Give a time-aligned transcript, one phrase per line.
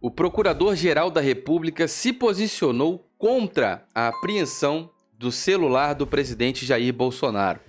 [0.00, 7.60] O Procurador-Geral da República se posicionou contra a apreensão do celular do presidente Jair Bolsonaro.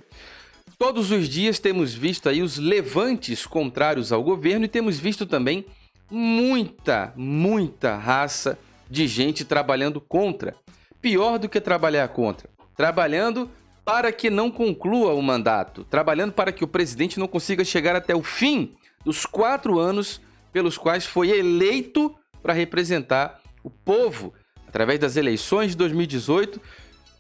[0.78, 5.66] Todos os dias temos visto aí os levantes contrários ao governo e temos visto também
[6.12, 8.60] muita, muita raça
[8.90, 10.54] de gente trabalhando contra.
[11.02, 13.50] Pior do que trabalhar contra, trabalhando
[13.86, 18.14] para que não conclua o mandato, trabalhando para que o presidente não consiga chegar até
[18.14, 18.74] o fim
[19.06, 20.20] dos quatro anos
[20.52, 24.34] pelos quais foi eleito para representar o povo
[24.68, 26.62] através das eleições de 2018,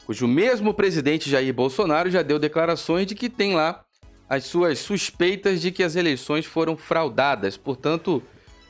[0.05, 3.83] cujo mesmo presidente Jair Bolsonaro já deu declarações de que tem lá
[4.29, 7.55] as suas suspeitas de que as eleições foram fraudadas.
[7.55, 8.21] Portanto,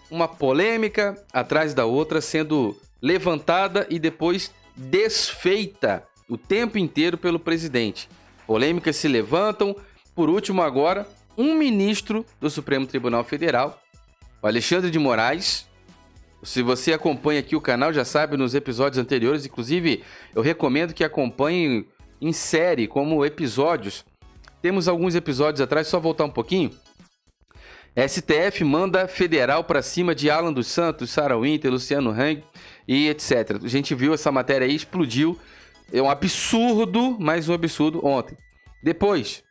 [0.10, 8.10] uma polêmica atrás da outra sendo levantada e depois desfeita o tempo inteiro pelo presidente.
[8.46, 9.76] Polêmicas se levantam.
[10.16, 13.82] Por último, agora, um ministro do Supremo Tribunal Federal,
[14.42, 15.68] o Alexandre de Moraes.
[16.44, 20.04] Se você acompanha aqui o canal, já sabe nos episódios anteriores, inclusive
[20.36, 21.86] eu recomendo que acompanhe
[22.22, 24.06] em série, como episódios.
[24.62, 26.72] Temos alguns episódios atrás, só voltar um pouquinho.
[27.96, 32.44] STF manda federal para cima de Alan dos Santos, Sarah Winter, Luciano Hang
[32.88, 33.60] e etc.
[33.64, 35.38] A gente viu essa matéria aí, explodiu
[35.92, 38.38] é um absurdo, mais um absurdo ontem.
[38.84, 39.44] Depois,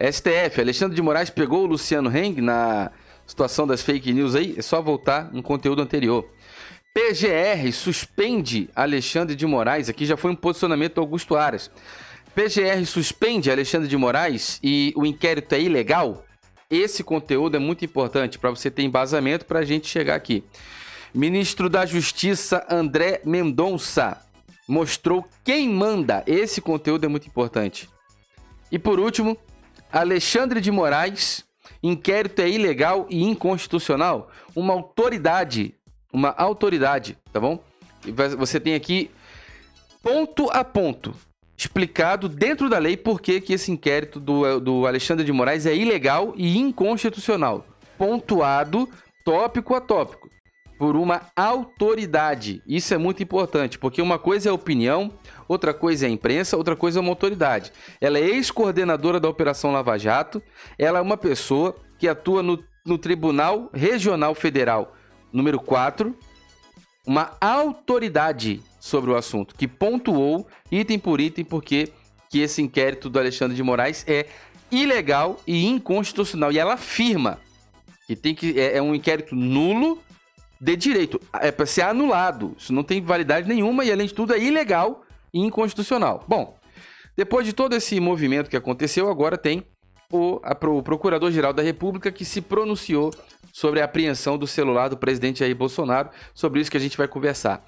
[0.00, 2.92] STF, Alexandre de Moraes pegou o Luciano Heng na
[3.28, 6.28] situação das fake news aí, é só voltar no conteúdo anterior.
[6.94, 11.70] PGR suspende Alexandre de Moraes, aqui já foi um posicionamento do Augusto Aras.
[12.34, 16.24] PGR suspende Alexandre de Moraes e o inquérito é ilegal?
[16.70, 20.42] Esse conteúdo é muito importante para você ter embasamento para a gente chegar aqui.
[21.14, 24.20] Ministro da Justiça André Mendonça
[24.66, 26.22] mostrou quem manda.
[26.26, 27.88] Esse conteúdo é muito importante.
[28.70, 29.36] E por último,
[29.90, 31.42] Alexandre de Moraes,
[31.82, 34.30] inquérito é ilegal e inconstitucional.
[34.54, 35.74] Uma autoridade,
[36.12, 37.62] uma autoridade, tá bom?
[38.38, 39.10] Você tem aqui
[40.02, 41.14] ponto a ponto
[41.56, 45.74] explicado dentro da lei por que, que esse inquérito do, do Alexandre de Moraes é
[45.74, 47.66] ilegal e inconstitucional.
[47.98, 48.88] Pontuado
[49.24, 50.27] tópico a tópico
[50.78, 52.62] por uma autoridade.
[52.66, 55.12] Isso é muito importante, porque uma coisa é opinião,
[55.48, 57.72] outra coisa é imprensa, outra coisa é uma autoridade.
[58.00, 60.40] Ela é ex-coordenadora da Operação Lava Jato,
[60.78, 64.94] ela é uma pessoa que atua no, no Tribunal Regional Federal
[65.32, 66.16] número 4,
[67.06, 71.92] uma autoridade sobre o assunto, que pontuou item por item porque
[72.30, 74.26] que esse inquérito do Alexandre de Moraes é
[74.70, 76.52] ilegal e inconstitucional.
[76.52, 77.38] E ela afirma
[78.06, 79.98] que tem que é, é um inquérito nulo
[80.60, 81.20] de direito.
[81.40, 82.54] É para ser anulado.
[82.58, 85.02] Isso não tem validade nenhuma e, além de tudo, é ilegal
[85.32, 86.24] e inconstitucional.
[86.26, 86.58] Bom,
[87.16, 89.64] depois de todo esse movimento que aconteceu, agora tem
[90.12, 93.12] o, a, o Procurador-Geral da República que se pronunciou
[93.52, 96.10] sobre a apreensão do celular do presidente Jair Bolsonaro.
[96.34, 97.64] Sobre isso que a gente vai conversar.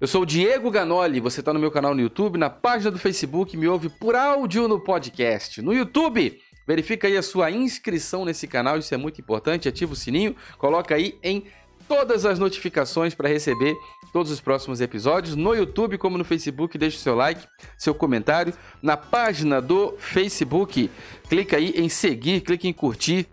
[0.00, 3.00] Eu sou o Diego Ganoli, você está no meu canal no YouTube, na página do
[3.00, 5.60] Facebook, me ouve por áudio no podcast.
[5.60, 9.96] No YouTube, verifica aí a sua inscrição nesse canal, isso é muito importante, ativa o
[9.96, 11.44] sininho, coloca aí em
[11.88, 13.74] todas as notificações para receber
[14.12, 16.76] todos os próximos episódios no YouTube como no Facebook.
[16.76, 17.44] Deixe seu like,
[17.78, 18.52] seu comentário.
[18.82, 20.90] Na página do Facebook,
[21.28, 23.26] clica aí em seguir, clica em curtir.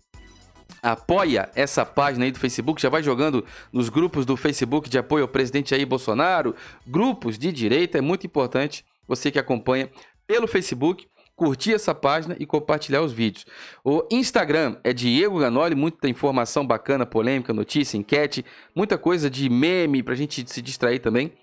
[0.82, 5.24] Apoia essa página aí do Facebook, já vai jogando nos grupos do Facebook de apoio
[5.24, 6.56] ao presidente Jair Bolsonaro,
[6.86, 9.90] grupos de direita, é muito importante você que acompanha
[10.28, 13.46] pelo Facebook curtir essa página e compartilhar os vídeos.
[13.84, 20.02] O Instagram é Diego Ganoli, muita informação bacana, polêmica, notícia, enquete, muita coisa de meme
[20.02, 21.34] pra gente se distrair também.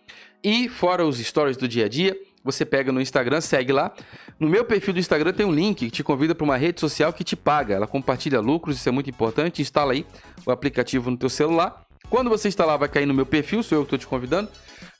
[0.42, 3.92] E fora os stories do dia a dia, você pega no Instagram, segue lá.
[4.38, 7.12] No meu perfil do Instagram tem um link que te convida para uma rede social
[7.12, 7.74] que te paga.
[7.74, 9.62] Ela compartilha lucros, isso é muito importante.
[9.62, 10.04] Instala aí
[10.44, 11.86] o aplicativo no teu celular.
[12.10, 14.50] Quando você instalar, vai cair no meu perfil, sou eu que estou te convidando.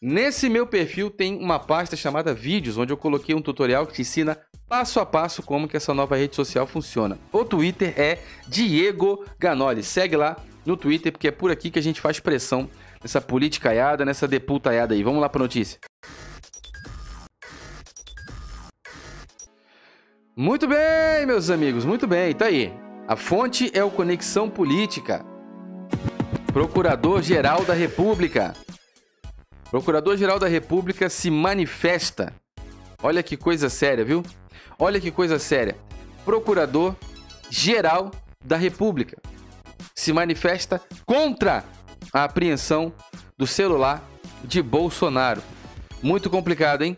[0.01, 4.03] Nesse meu perfil tem uma pasta chamada Vídeos, onde eu coloquei um tutorial que te
[4.03, 4.39] ensina
[4.73, 7.19] passo a passo como que essa nova rede social funciona.
[7.31, 9.83] O Twitter é Diego Ganoli.
[9.83, 10.35] Segue lá
[10.65, 12.71] no Twitter, porque é por aqui que a gente faz pressão
[13.03, 15.03] nessa politicaiada, nessa deputaiada aí.
[15.03, 15.79] Vamos lá para notícia.
[20.35, 22.35] Muito bem, meus amigos, muito bem.
[22.35, 22.73] Tá aí.
[23.07, 25.23] A fonte é o Conexão Política.
[26.51, 28.55] Procurador-Geral da República.
[29.71, 32.33] Procurador-Geral da República se manifesta.
[33.03, 34.23] Olha que coisa séria, viu?
[34.79, 35.77] Olha que coisa séria.
[36.25, 38.11] Procurador-Geral
[38.45, 39.17] da República
[39.95, 41.65] se manifesta contra
[42.13, 42.93] a apreensão
[43.37, 44.03] do celular
[44.45, 45.43] de Bolsonaro.
[46.03, 46.97] Muito complicado, hein?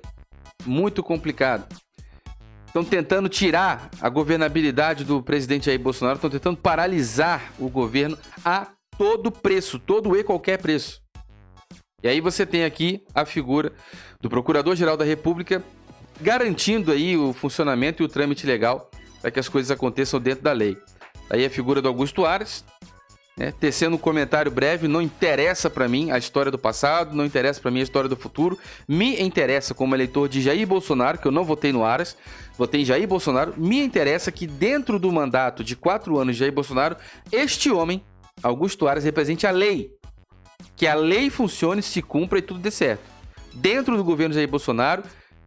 [0.64, 1.66] Muito complicado.
[2.66, 8.68] Estão tentando tirar a governabilidade do presidente Jair Bolsonaro, estão tentando paralisar o governo há
[8.98, 11.00] todo preço, todo e qualquer preço.
[12.02, 13.72] E aí você tem aqui a figura
[14.20, 15.62] do Procurador-Geral da República
[16.20, 18.90] garantindo aí o funcionamento e o trâmite legal
[19.20, 20.76] para que as coisas aconteçam dentro da lei.
[21.30, 22.64] Aí a figura do Augusto Ares,
[23.36, 27.60] né, tecendo um comentário breve, não interessa para mim a história do passado, não interessa
[27.60, 31.32] para mim a história do futuro, me interessa como eleitor de Jair Bolsonaro, que eu
[31.32, 32.16] não votei no Aras,
[32.56, 36.52] votei em Jair Bolsonaro, me interessa que dentro do mandato de quatro anos de Jair
[36.52, 36.96] Bolsonaro,
[37.32, 38.04] este homem,
[38.42, 39.90] Augusto Aras, represente a lei.
[40.76, 43.02] Que a lei funcione, se cumpra e tudo dê certo.
[43.54, 45.02] Dentro do governo de Jair Bolsonaro,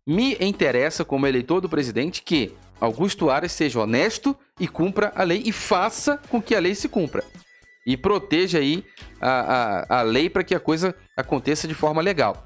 [0.08, 5.44] me interessa como eleitor do presidente que Augusto Aras seja honesto e cumpra a lei
[5.46, 7.24] e faça com que a lei se cumpra
[7.86, 8.86] e proteja aí
[9.20, 12.46] a, a, a lei para que a coisa aconteça de forma legal.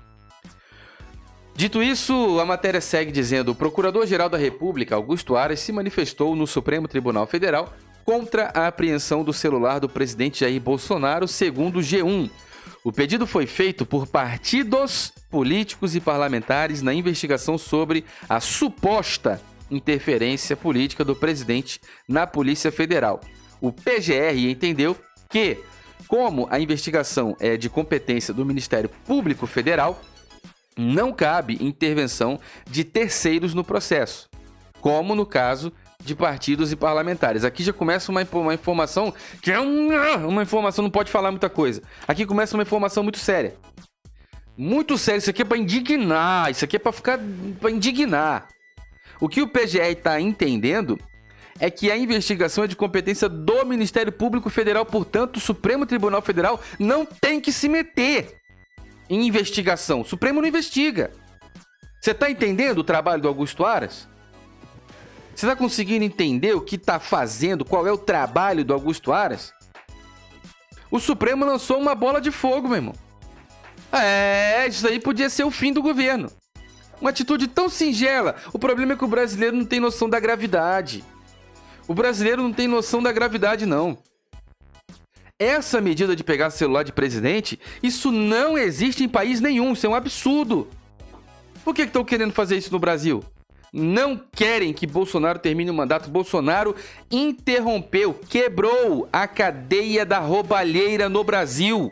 [1.56, 6.48] Dito isso, a matéria segue dizendo: o Procurador-Geral da República, Augusto Aras, se manifestou no
[6.48, 7.74] Supremo Tribunal Federal
[8.06, 12.30] contra a apreensão do celular do presidente Jair Bolsonaro, segundo o G1.
[12.84, 19.40] O pedido foi feito por partidos políticos e parlamentares na investigação sobre a suposta
[19.70, 23.22] interferência política do presidente na Polícia Federal.
[23.62, 24.98] O PGR entendeu
[25.30, 25.60] que,
[26.08, 30.02] como a investigação é de competência do Ministério Público Federal,
[30.76, 34.28] não cabe intervenção de terceiros no processo,
[34.82, 35.72] como no caso
[36.04, 37.44] de partidos e parlamentares.
[37.44, 41.50] Aqui já começa uma, uma informação que é uma, uma informação, não pode falar muita
[41.50, 41.82] coisa.
[42.08, 43.56] Aqui começa uma informação muito séria.
[44.58, 47.20] Muito séria, isso aqui é para indignar, isso aqui é para ficar
[47.60, 48.48] para indignar.
[49.20, 51.00] O que o PGR está entendendo
[51.60, 56.22] é que a investigação é de competência do Ministério Público Federal, portanto, o Supremo Tribunal
[56.22, 58.36] Federal não tem que se meter
[59.10, 60.02] em investigação.
[60.02, 61.12] O Supremo não investiga.
[62.02, 64.08] Você está entendendo o trabalho do Augusto Aras?
[65.36, 69.54] Você está conseguindo entender o que está fazendo, qual é o trabalho do Augusto Aras?
[70.90, 72.96] O Supremo lançou uma bola de fogo, meu irmão.
[73.92, 76.32] É, isso aí podia ser o fim do governo.
[77.00, 78.36] Uma atitude tão singela.
[78.54, 81.04] O problema é que o brasileiro não tem noção da gravidade.
[81.88, 83.98] O brasileiro não tem noção da gravidade, não.
[85.40, 89.90] Essa medida de pegar celular de presidente, isso não existe em país nenhum, isso é
[89.90, 90.68] um absurdo.
[91.64, 93.24] Por que estão que querendo fazer isso no Brasil?
[93.74, 96.10] Não querem que Bolsonaro termine o mandato.
[96.10, 96.76] Bolsonaro
[97.10, 101.92] interrompeu, quebrou a cadeia da roubalheira no Brasil.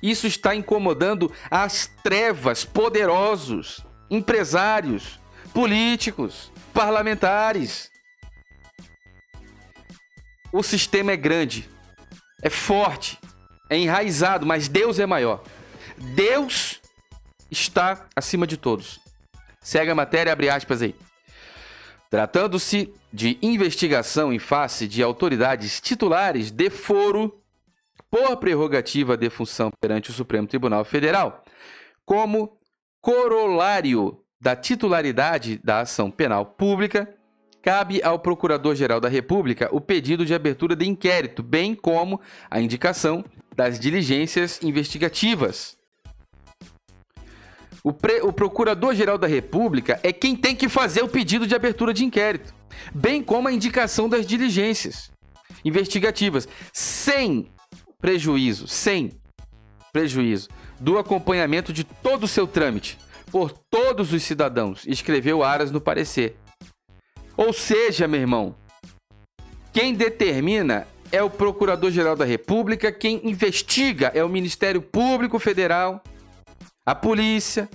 [0.00, 5.18] Isso está incomodando as trevas, poderosos, empresários,
[5.52, 7.90] políticos, parlamentares.
[10.52, 11.68] O sistema é grande,
[12.40, 13.18] é forte,
[13.68, 15.42] é enraizado, mas Deus é maior.
[16.14, 16.80] Deus
[17.50, 19.03] está acima de todos.
[19.64, 20.94] Segue a matéria, abre aspas aí.
[22.10, 27.40] Tratando-se de investigação em face de autoridades titulares de foro
[28.10, 31.42] por prerrogativa de função perante o Supremo Tribunal Federal,
[32.04, 32.56] como
[33.00, 37.12] corolário da titularidade da ação penal pública,
[37.62, 42.20] cabe ao Procurador-Geral da República o pedido de abertura de inquérito, bem como
[42.50, 43.24] a indicação
[43.56, 45.82] das diligências investigativas.
[47.86, 47.90] O,
[48.22, 52.54] o Procurador-Geral da República é quem tem que fazer o pedido de abertura de inquérito,
[52.94, 55.10] bem como a indicação das diligências
[55.62, 57.50] investigativas, sem
[58.00, 59.12] prejuízo, sem
[59.92, 60.48] prejuízo
[60.80, 62.98] do acompanhamento de todo o seu trâmite
[63.30, 66.36] por todos os cidadãos, escreveu Aras no parecer.
[67.36, 68.54] Ou seja, meu irmão,
[69.72, 76.02] quem determina é o Procurador-Geral da República, quem investiga é o Ministério Público Federal,
[76.86, 77.68] a polícia,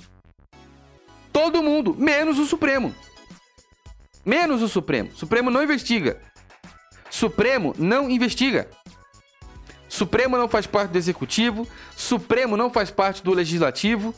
[1.33, 2.93] todo mundo, menos o Supremo.
[4.25, 5.15] Menos o Supremo.
[5.15, 6.21] Supremo não investiga.
[7.09, 8.69] Supremo não investiga.
[9.87, 14.13] Supremo não faz parte do executivo, Supremo não faz parte do legislativo.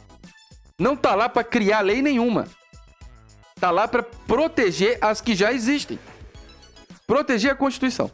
[0.78, 2.48] Não tá lá para criar lei nenhuma.
[3.60, 6.00] Tá lá para proteger as que já existem.
[7.06, 8.12] Proteger a Constituição.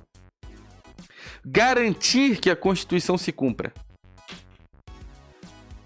[1.45, 3.73] Garantir que a Constituição se cumpra.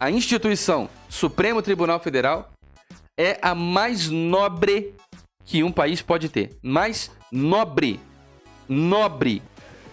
[0.01, 2.50] A instituição Supremo Tribunal Federal
[3.15, 4.96] é a mais nobre
[5.46, 6.58] que um país pode ter.
[6.63, 8.00] Mais nobre.
[8.67, 9.43] Nobre.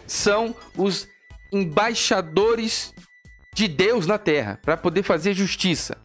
[0.07, 1.07] São os
[1.53, 2.95] embaixadores
[3.55, 5.99] de Deus na terra para poder fazer justiça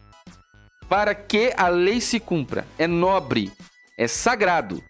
[0.86, 2.66] para que a lei se cumpra.
[2.78, 3.50] É nobre,
[3.98, 4.84] é sagrado.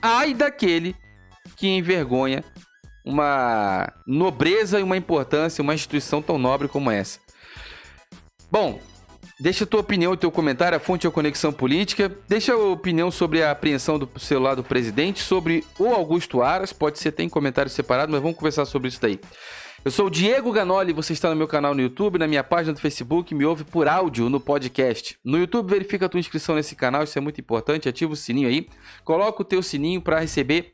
[0.00, 0.96] Ai daquele
[1.58, 2.42] que envergonha
[3.04, 7.25] uma nobreza e uma importância, uma instituição tão nobre como essa.
[8.50, 8.78] Bom,
[9.40, 12.10] deixa a tua opinião e teu comentário, a fonte é Conexão Política.
[12.28, 16.98] Deixa a opinião sobre a apreensão do celular do presidente, sobre o Augusto Aras, pode
[16.98, 19.18] ser tem comentário separado, mas vamos conversar sobre isso daí.
[19.84, 22.72] Eu sou o Diego Ganoli, você está no meu canal no YouTube, na minha página
[22.72, 25.18] do Facebook, me ouve por áudio no podcast.
[25.24, 28.48] No YouTube, verifica a tua inscrição nesse canal, isso é muito importante, ativa o sininho
[28.48, 28.68] aí,
[29.04, 30.72] coloca o teu sininho para receber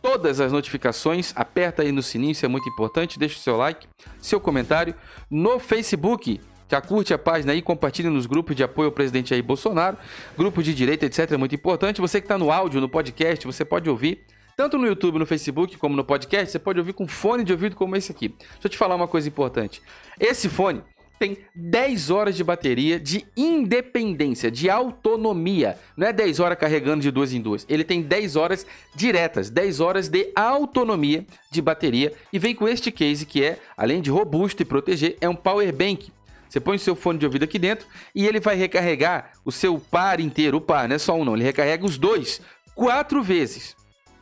[0.00, 3.86] todas as notificações, aperta aí no sininho, isso é muito importante, deixa o seu like,
[4.20, 4.94] seu comentário.
[5.30, 9.42] No Facebook, já curte a página aí, compartilha nos grupos de apoio ao presidente Jair
[9.42, 9.96] Bolsonaro,
[10.36, 12.00] grupos de direita, etc, é muito importante.
[12.00, 14.24] Você que está no áudio, no podcast, você pode ouvir
[14.56, 17.76] tanto no YouTube, no Facebook, como no podcast, você pode ouvir com fone de ouvido
[17.76, 18.28] como esse aqui.
[18.28, 19.80] Deixa eu te falar uma coisa importante.
[20.18, 20.82] Esse fone
[21.16, 25.78] tem 10 horas de bateria de independência, de autonomia.
[25.96, 27.64] Não é 10 horas carregando de duas em duas.
[27.68, 32.90] Ele tem 10 horas diretas, 10 horas de autonomia de bateria e vem com este
[32.90, 36.10] case que é, além de robusto e proteger, é um power bank.
[36.48, 39.78] Você põe o seu fone de ouvido aqui dentro e ele vai recarregar o seu
[39.78, 42.40] par inteiro, o par, não é só um não, ele recarrega os dois
[42.74, 43.76] quatro vezes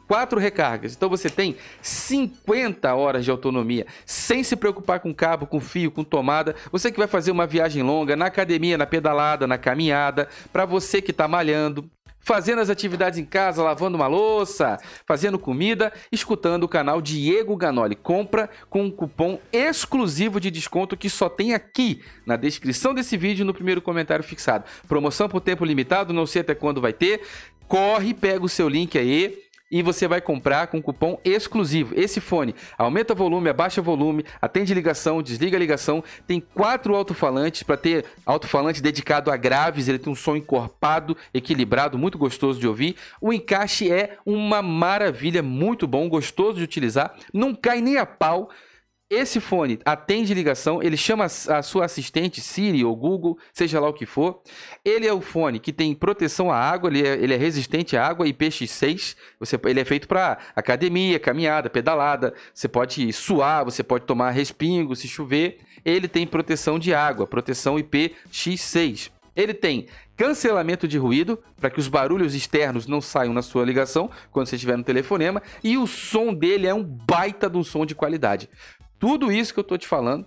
[0.06, 0.94] quatro recargas.
[0.94, 6.04] Então você tem 50 horas de autonomia, sem se preocupar com cabo, com fio, com
[6.04, 6.54] tomada.
[6.70, 11.02] Você que vai fazer uma viagem longa, na academia, na pedalada, na caminhada, para você
[11.02, 11.88] que está malhando,
[12.26, 17.94] fazendo as atividades em casa, lavando uma louça, fazendo comida, escutando o canal Diego Ganoli.
[17.94, 23.46] Compra com um cupom exclusivo de desconto que só tem aqui na descrição desse vídeo
[23.46, 24.64] no primeiro comentário fixado.
[24.88, 27.20] Promoção por tempo limitado, não sei até quando vai ter.
[27.68, 31.94] Corre, pega o seu link aí e você vai comprar com cupom exclusivo.
[31.98, 38.04] Esse fone aumenta volume, abaixa volume, atende ligação, desliga ligação, tem quatro alto-falantes para ter
[38.24, 42.96] alto-falante dedicado a graves, ele tem um som encorpado, equilibrado, muito gostoso de ouvir.
[43.20, 48.50] O encaixe é uma maravilha, muito bom, gostoso de utilizar, não cai nem a pau.
[49.08, 53.92] Esse fone atende ligação, ele chama a sua assistente Siri ou Google, seja lá o
[53.92, 54.42] que for.
[54.84, 58.04] Ele é o fone que tem proteção à água, ele é, ele é resistente à
[58.04, 59.14] água IPX6.
[59.38, 62.34] Você, ele é feito para academia, caminhada, pedalada.
[62.52, 65.60] Você pode suar, você pode tomar respingo se chover.
[65.84, 69.12] Ele tem proteção de água, proteção IPX6.
[69.36, 69.86] Ele tem
[70.16, 74.56] cancelamento de ruído, para que os barulhos externos não saiam na sua ligação quando você
[74.56, 78.48] estiver no telefonema, e o som dele é um baita de um som de qualidade.
[78.98, 80.26] Tudo isso que eu estou te falando,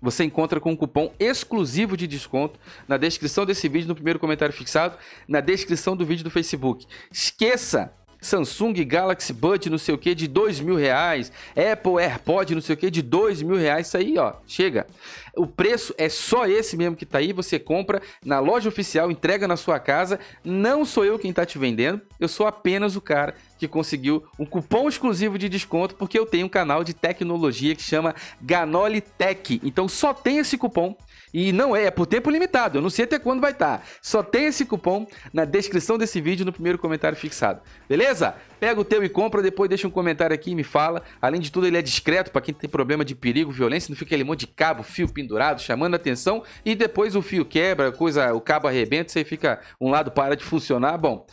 [0.00, 2.58] você encontra com um cupom exclusivo de desconto
[2.88, 4.98] na descrição desse vídeo, no primeiro comentário fixado,
[5.28, 6.86] na descrição do vídeo do Facebook.
[7.10, 12.62] Esqueça Samsung Galaxy Buds não sei o que de dois mil reais, Apple AirPod não
[12.62, 14.86] sei o que de dois mil reais, isso aí ó, chega.
[15.34, 19.48] O preço é só esse mesmo que tá aí, você compra na loja oficial, entrega
[19.48, 23.34] na sua casa, não sou eu quem tá te vendendo, eu sou apenas o cara
[23.58, 27.82] que conseguiu um cupom exclusivo de desconto porque eu tenho um canal de tecnologia que
[27.82, 29.60] chama Ganoli Tech.
[29.64, 30.96] Então só tem esse cupom
[31.32, 32.78] e não é, é por tempo limitado.
[32.78, 33.78] Eu não sei até quando vai estar.
[33.78, 33.84] Tá.
[34.00, 37.60] Só tem esse cupom na descrição desse vídeo no primeiro comentário fixado.
[37.88, 38.34] Beleza?
[38.60, 41.02] Pega o teu e compra, depois deixa um comentário aqui e me fala.
[41.20, 44.10] Além de tudo, ele é discreto para quem tem problema de perigo, violência, não fica
[44.10, 48.40] aquele monte de cabo, fio pendurado, chamando atenção e depois o fio quebra, coisa, o
[48.40, 50.96] cabo arrebenta, você fica um lado para de funcionar.
[50.98, 51.26] Bom,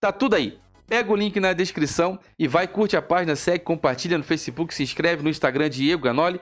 [0.00, 0.58] tá tudo aí.
[0.86, 4.82] Pega o link na descrição e vai, curte a página, segue, compartilha no Facebook, se
[4.82, 6.38] inscreve no Instagram Diego Ganoli.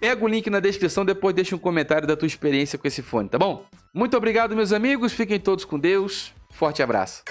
[0.00, 3.28] Pega o link na descrição, depois deixa um comentário da tua experiência com esse fone,
[3.28, 3.64] tá bom?
[3.92, 5.12] Muito obrigado, meus amigos.
[5.12, 6.32] Fiquem todos com Deus.
[6.50, 7.22] Forte abraço.